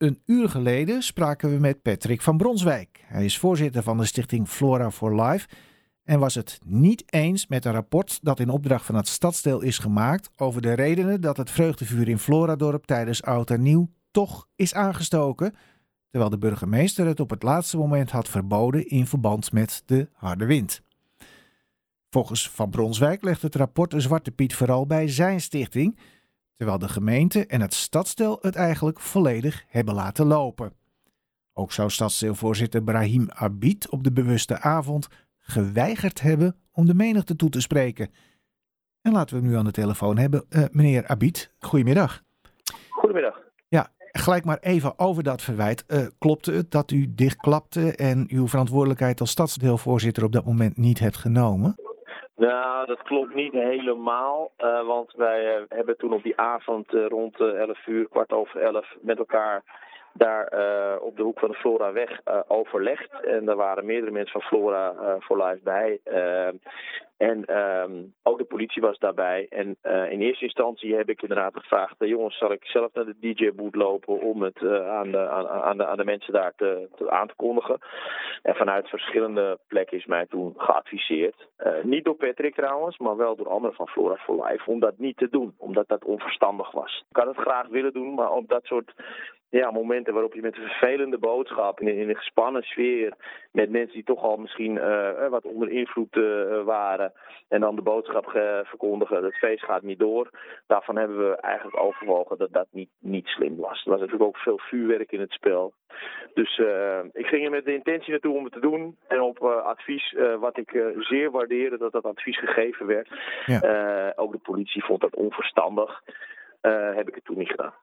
[0.00, 3.04] Een uur geleden spraken we met Patrick van Bronswijk.
[3.04, 5.48] Hij is voorzitter van de stichting Flora for Life
[6.04, 9.78] en was het niet eens met een rapport dat in opdracht van het stadsdeel is
[9.78, 14.74] gemaakt over de redenen dat het vreugdevuur in Floradorp tijdens Oud en Nieuw toch is
[14.74, 15.54] aangestoken,
[16.10, 20.46] terwijl de burgemeester het op het laatste moment had verboden in verband met de harde
[20.46, 20.82] wind.
[22.10, 25.98] Volgens Van Bronswijk legt het rapport een zwarte piet vooral bij zijn stichting,
[26.60, 30.72] terwijl de gemeente en het stadsdeel het eigenlijk volledig hebben laten lopen.
[31.52, 37.50] Ook zou stadsdeelvoorzitter Brahim Abid op de bewuste avond geweigerd hebben om de menigte toe
[37.50, 38.10] te spreken.
[39.02, 40.44] En laten we hem nu aan de telefoon hebben.
[40.48, 42.22] Uh, meneer Abid, goedemiddag.
[42.88, 43.40] Goedemiddag.
[43.68, 45.84] Ja, gelijk maar even over dat verwijt.
[45.88, 50.98] Uh, klopte het dat u dichtklapte en uw verantwoordelijkheid als stadsdeelvoorzitter op dat moment niet
[50.98, 51.74] hebt genomen?
[52.40, 54.50] Nou, dat klopt niet helemaal.
[54.58, 59.18] Uh, want wij hebben toen op die avond rond 11 uur, kwart over 11, met
[59.18, 59.62] elkaar
[60.12, 60.44] daar
[61.00, 63.20] op de hoek van de Flora-weg uh, overlegd.
[63.24, 66.00] En daar waren meerdere mensen van Flora for Life bij.
[67.20, 69.46] En um, ook de politie was daarbij.
[69.50, 69.76] En
[70.10, 74.20] in eerste instantie heb ik inderdaad gevraagd: jongens, zal ik zelf naar de DJ-boot lopen
[74.20, 77.78] om het aan, de, aan, de, aan de mensen daar te, te, aan te kondigen?
[78.42, 81.48] En vanuit verschillende plekken is mij toen geadviseerd.
[81.82, 85.16] niet door Patrick trouwens, maar wel door anderen van Flora for Life, om dat niet
[85.16, 87.04] te doen, omdat dat onverstandig was.
[87.10, 88.92] Ik had het graag willen doen, maar op dat soort
[89.50, 93.14] ja, momenten waarop je met een vervelende boodschap in, in een gespannen sfeer
[93.52, 94.80] met mensen die toch al misschien
[95.30, 96.14] wat onder invloed
[96.64, 97.09] waren
[97.48, 98.30] en dan de boodschap
[98.64, 100.30] verkondigen, het feest gaat niet door.
[100.66, 103.84] Daarvan hebben we eigenlijk overwogen dat dat niet, niet slim was.
[103.84, 105.72] Er was natuurlijk ook veel vuurwerk in het spel.
[106.34, 109.42] Dus uh, ik ging er met de intentie naartoe om het te doen en op
[109.42, 113.08] advies, wat ik zeer waardeerde dat dat advies gegeven werd.
[113.46, 114.12] Ja.
[114.16, 116.02] ook de politie vond dat onverstandig.
[116.94, 117.74] heb ik het toen niet gedaan.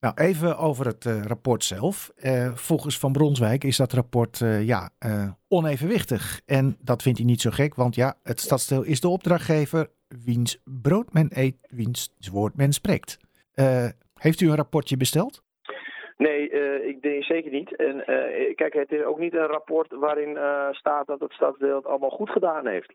[0.00, 2.12] Nou, even over het uh, rapport zelf.
[2.16, 4.90] Uh, volgens Van Bronswijk is dat rapport uh, ja,
[5.48, 6.40] onevenwichtig.
[6.46, 10.58] En dat vindt hij niet zo gek, want ja, het stadsdeel is de opdrachtgever wiens
[10.64, 13.18] brood men eet, wiens woord men spreekt.
[14.14, 15.42] heeft u een rapportje besteld?
[16.26, 17.76] Nee, uh, ik denk zeker niet.
[17.76, 21.76] En uh, kijk, het is ook niet een rapport waarin uh, staat dat het stadsdeel
[21.76, 22.92] het allemaal goed gedaan heeft.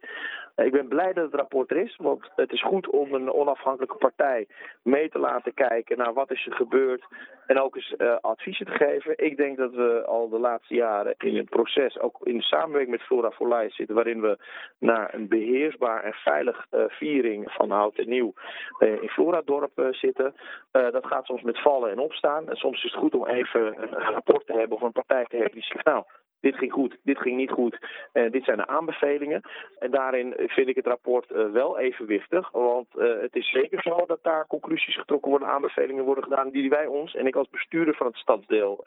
[0.56, 3.98] ik ben blij dat het rapport er is, want het is goed om een onafhankelijke
[3.98, 4.48] partij
[4.84, 7.04] mee te laten kijken naar wat is er gebeurd
[7.48, 9.14] en ook eens adviezen te geven.
[9.16, 13.06] Ik denk dat we al de laatste jaren in het proces, ook in samenwerking met
[13.06, 14.38] Flora for Life zitten, waarin we
[14.80, 18.34] naar een beheersbaar en veilig viering van Hout en Nieuw
[18.80, 20.36] in Floradorp zitten.
[20.72, 24.12] dat gaat soms met vallen en opstaan en soms is het goed om even een
[24.14, 26.04] rapport te hebben of een partij te hebben die zegt, nou,
[26.40, 27.78] dit ging goed, dit ging niet goed,
[28.14, 29.42] uh, dit zijn de aanbevelingen.
[29.80, 34.04] En daarin vind ik het rapport uh, wel evenwichtig, want uh, het is zeker zo
[34.08, 37.96] dat daar conclusies getrokken worden, aanbevelingen worden gedaan die wij ons en ik als bestuurder
[37.96, 38.86] van het stadsdeel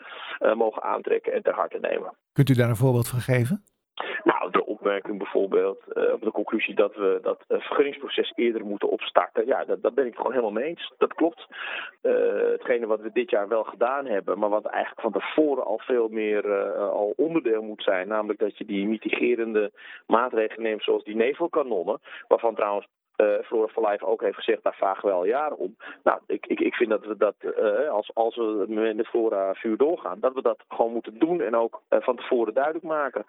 [0.54, 2.12] mogen aantrekken en ter harte nemen.
[2.32, 3.64] Kunt u daar een voorbeeld van geven?
[4.24, 4.37] Nou,
[4.78, 9.46] opmerking bijvoorbeeld, uh, op de conclusie dat we dat uh, vergunningsproces eerder moeten opstarten.
[9.46, 10.92] Ja, dat, dat ben ik gewoon helemaal mee eens.
[10.98, 11.46] Dat klopt.
[12.02, 12.12] Uh,
[12.50, 16.08] hetgene wat we dit jaar wel gedaan hebben, maar wat eigenlijk van tevoren al veel
[16.08, 18.08] meer al onderdeel moet zijn.
[18.08, 19.72] Namelijk dat je die mitigerende
[20.06, 22.00] maatregelen neemt zoals die nevelkanonnen.
[22.28, 22.86] Waarvan trouwens
[23.44, 25.76] Flora for Life ook heeft gezegd, daar vragen we al jaren om.
[26.02, 29.76] Nou, ik, ik, ik vind dat we dat, uh, als, als we met Flora vuur
[29.76, 33.24] doorgaan, dat we dat gewoon moeten doen en ook uh, van tevoren duidelijk maken.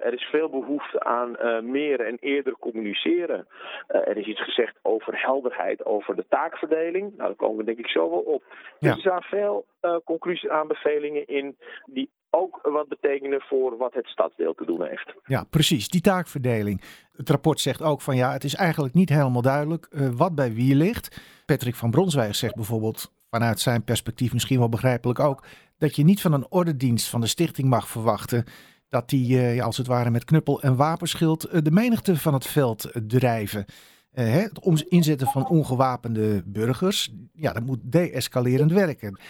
[0.00, 1.36] er is veel behoefte aan
[1.70, 3.46] meer en eerder communiceren.
[3.86, 7.16] er is iets gezegd over helderheid, over de taakverdeling.
[7.16, 8.42] Nou, daar komen we denk ik zo wel op.
[8.78, 8.94] Ja.
[8.94, 9.64] Dus er zijn veel
[10.04, 15.14] conclusies aanbevelingen in die ook wat betekenen voor wat het stadsdeel te doen heeft.
[15.24, 16.80] Ja, precies, die taakverdeling.
[17.16, 20.52] Het rapport zegt ook van ja, het is eigenlijk niet helemaal duidelijk uh, wat bij
[20.52, 21.20] wie ligt.
[21.46, 25.44] Patrick van Bronswijk zegt bijvoorbeeld, vanuit zijn perspectief misschien wel begrijpelijk ook,
[25.78, 28.44] dat je niet van een ordendienst van de stichting mag verwachten
[28.88, 32.46] dat die uh, als het ware met knuppel en wapenschild uh, de menigte van het
[32.46, 33.64] veld drijven.
[34.10, 39.20] Hè, het inzetten van ongewapende burgers, ja, dat moet deescalerend werken.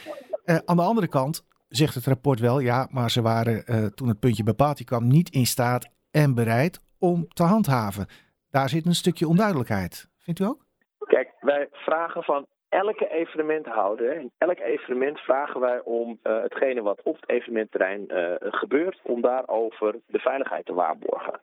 [0.44, 4.18] aan de andere kant, zegt het rapport wel, ja, maar ze waren uh, toen het
[4.18, 8.06] puntje bij kwam niet in staat en bereid om te handhaven.
[8.50, 10.08] Daar zit een stukje onduidelijkheid.
[10.18, 10.60] Vindt u ook?
[10.98, 17.00] Kijk, wij vragen van elke evenementhouder, in elk evenement vragen wij om uh, hetgene wat
[17.02, 21.40] op het evenementterrein uh, gebeurt, om daarover de veiligheid te waarborgen.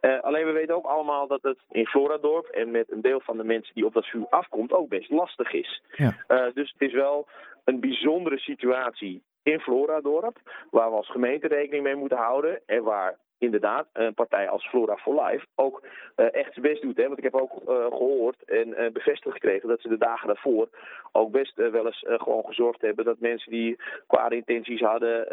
[0.00, 3.36] Uh, alleen we weten ook allemaal dat het in Floradorp en met een deel van
[3.36, 5.82] de mensen die op dat vuur afkomt ook best lastig is.
[5.96, 6.14] Ja.
[6.54, 7.28] dus het is wel
[7.64, 10.36] een bijzondere situatie in Floradorp,
[10.70, 14.96] waar we als gemeente rekening mee moeten houden en waar inderdaad een partij als Flora
[14.96, 15.82] for Life ook
[16.14, 16.96] echt zijn best doet.
[16.96, 17.06] Hè?
[17.06, 20.68] Want ik heb ook gehoord en bevestigd gekregen dat ze de dagen daarvoor
[21.12, 25.26] ook best wel eens gewoon gezorgd hebben dat mensen die kwade intenties hadden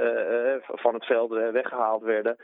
[0.65, 2.37] van het veld weggehaald werden.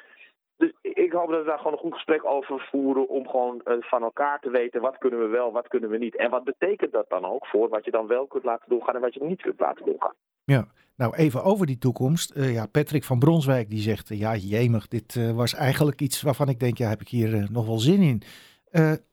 [0.58, 4.04] Dus ik hoop dat we daar gewoon een goed gesprek over voeren om gewoon van
[4.04, 6.16] elkaar te weten wat kunnen we wel, wat kunnen we niet.
[6.16, 9.02] En wat betekent dat dan ook voor wat je dan wel kunt laten doorgaan en
[9.02, 10.14] wat je niet kunt laten doorgaan.
[10.44, 12.32] Ja, nou even over die toekomst.
[12.36, 16.22] Uh, ja, Patrick van Bronswijk die zegt, uh, ja jemig, dit uh, was eigenlijk iets
[16.22, 18.22] waarvan ik denk, ja heb ik hier nog wel zin in.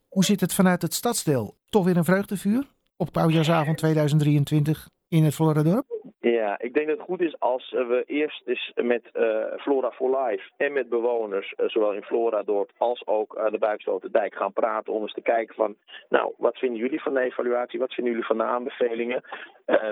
[0.09, 1.57] hoe zit het vanuit het stadsdeel?
[1.69, 2.67] Toch weer een vreugdevuur
[2.97, 5.98] op Oudjaarsavond 2023 in het Floradorp?
[6.33, 10.21] Ja, ik denk dat het goed is als we eerst eens met uh, Flora for
[10.21, 14.93] Life en met bewoners, uh, zowel in Floradorp als ook aan de Buiksloterdijk, gaan praten
[14.93, 15.77] om eens te kijken van,
[16.09, 19.23] nou, wat vinden jullie van de evaluatie, wat vinden jullie van de aanbevelingen,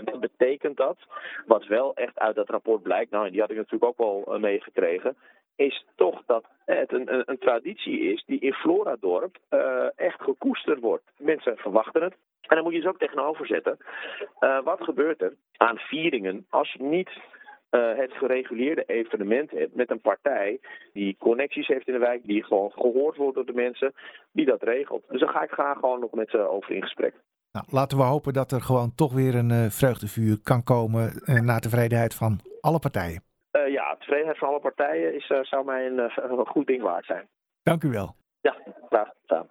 [0.04, 0.96] wat betekent dat?
[1.46, 5.16] Wat wel echt uit dat rapport blijkt, nou, die had ik natuurlijk ook wel meegekregen,
[5.56, 9.36] is toch dat het een, een, traditie is die in Floradorp
[9.96, 11.04] echt gekoesterd wordt.
[11.18, 12.14] Mensen verwachten het,
[12.48, 13.76] en dan moet je ze ook tegenover zetten.
[14.40, 17.10] Uh, wat gebeurt er aan vieringen als je niet
[17.70, 20.60] uh, het gereguleerde evenement hebt met een partij
[20.92, 23.94] die connecties heeft in de wijk, die gewoon gehoord wordt door de mensen,
[24.32, 25.04] die dat regelt.
[25.08, 27.14] Dus dan ga ik graag gewoon nog met ze over in gesprek.
[27.52, 31.40] Nou, laten we hopen dat er gewoon toch weer een uh, vreugdevuur kan komen uh,
[31.40, 33.25] naar tevredenheid van alle partijen.
[33.68, 37.28] Ja, tevredenheid van alle partijen is, zou mij een, een goed ding waard zijn.
[37.62, 38.14] Dank u wel.
[38.40, 38.56] Ja,
[38.88, 39.46] graag gedaan.